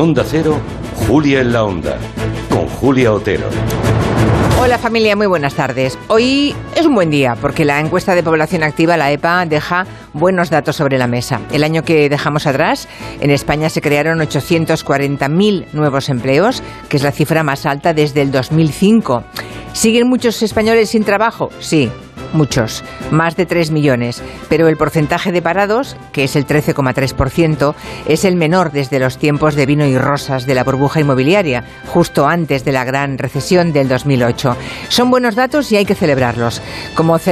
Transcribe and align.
Onda 0.00 0.24
Cero, 0.26 0.56
Julia 1.06 1.42
en 1.42 1.52
la 1.52 1.62
Onda, 1.62 1.98
con 2.48 2.66
Julia 2.66 3.12
Otero. 3.12 3.44
Hola 4.58 4.78
familia, 4.78 5.14
muy 5.14 5.26
buenas 5.26 5.52
tardes. 5.52 5.98
Hoy 6.08 6.54
es 6.74 6.86
un 6.86 6.94
buen 6.94 7.10
día 7.10 7.36
porque 7.38 7.66
la 7.66 7.78
encuesta 7.78 8.14
de 8.14 8.22
población 8.22 8.62
activa, 8.62 8.96
la 8.96 9.12
EPA, 9.12 9.44
deja 9.44 9.86
buenos 10.14 10.48
datos 10.48 10.76
sobre 10.76 10.96
la 10.96 11.06
mesa. 11.06 11.42
El 11.52 11.64
año 11.64 11.82
que 11.82 12.08
dejamos 12.08 12.46
atrás, 12.46 12.88
en 13.20 13.30
España 13.30 13.68
se 13.68 13.82
crearon 13.82 14.20
840.000 14.20 15.66
nuevos 15.74 16.08
empleos, 16.08 16.62
que 16.88 16.96
es 16.96 17.02
la 17.02 17.12
cifra 17.12 17.42
más 17.42 17.66
alta 17.66 17.92
desde 17.92 18.22
el 18.22 18.30
2005. 18.30 19.22
¿Siguen 19.74 20.08
muchos 20.08 20.42
españoles 20.42 20.88
sin 20.88 21.04
trabajo? 21.04 21.50
Sí, 21.60 21.90
muchos, 22.32 22.84
más 23.10 23.36
de 23.36 23.46
3 23.46 23.70
millones, 23.70 24.22
pero 24.48 24.68
el 24.68 24.76
porcentaje 24.76 25.32
de 25.32 25.42
parados, 25.42 25.96
que 26.12 26.24
es 26.24 26.36
el 26.36 26.46
13,3%, 26.46 27.74
es 28.06 28.24
el 28.24 28.36
menor 28.36 28.72
desde 28.72 28.98
los 28.98 29.18
tiempos 29.18 29.54
de 29.54 29.66
vino 29.66 29.86
y 29.86 29.96
rosas 29.96 30.46
de 30.46 30.54
la 30.54 30.64
burbuja 30.64 31.00
inmobiliaria, 31.00 31.64
justo 31.88 32.26
antes 32.26 32.64
de 32.64 32.72
la 32.72 32.84
gran 32.84 33.18
recesión 33.18 33.72
del 33.72 33.88
2008. 33.88 34.56
Son 34.88 35.10
buenos 35.10 35.34
datos 35.34 35.70
y 35.72 35.76
hay 35.76 35.84
que 35.84 35.94
celebrarlos. 35.94 36.62
Como 36.94 37.18
celebra 37.18 37.30